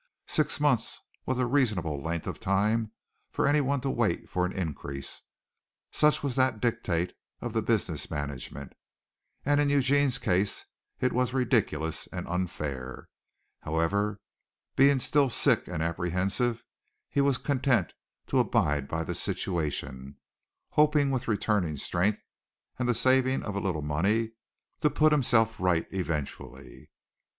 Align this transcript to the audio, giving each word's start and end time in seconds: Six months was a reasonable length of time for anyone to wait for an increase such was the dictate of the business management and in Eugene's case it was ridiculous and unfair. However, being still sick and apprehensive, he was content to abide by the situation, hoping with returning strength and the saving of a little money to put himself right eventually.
Six 0.25 0.59
months 0.59 0.99
was 1.27 1.37
a 1.37 1.45
reasonable 1.45 2.01
length 2.01 2.25
of 2.25 2.39
time 2.39 2.91
for 3.29 3.45
anyone 3.45 3.81
to 3.81 3.91
wait 3.91 4.27
for 4.29 4.47
an 4.47 4.51
increase 4.51 5.21
such 5.91 6.23
was 6.23 6.37
the 6.37 6.49
dictate 6.49 7.13
of 7.39 7.53
the 7.53 7.61
business 7.61 8.09
management 8.09 8.73
and 9.45 9.61
in 9.61 9.69
Eugene's 9.69 10.17
case 10.17 10.65
it 10.99 11.13
was 11.13 11.35
ridiculous 11.35 12.07
and 12.11 12.27
unfair. 12.27 13.09
However, 13.59 14.19
being 14.75 14.99
still 14.99 15.29
sick 15.29 15.67
and 15.67 15.83
apprehensive, 15.83 16.63
he 17.07 17.21
was 17.21 17.37
content 17.37 17.93
to 18.25 18.39
abide 18.39 18.87
by 18.87 19.03
the 19.03 19.13
situation, 19.13 20.17
hoping 20.71 21.11
with 21.11 21.27
returning 21.27 21.77
strength 21.77 22.23
and 22.79 22.89
the 22.89 22.95
saving 22.95 23.43
of 23.43 23.55
a 23.55 23.59
little 23.61 23.83
money 23.83 24.31
to 24.79 24.89
put 24.89 25.11
himself 25.11 25.59
right 25.59 25.85
eventually. 25.91 26.89